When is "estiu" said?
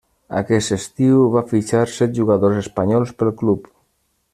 0.75-1.19